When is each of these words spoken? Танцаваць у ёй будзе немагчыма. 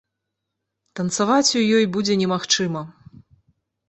Танцаваць 0.99 1.53
у 1.59 1.61
ёй 1.77 1.85
будзе 1.97 2.13
немагчыма. 2.21 2.81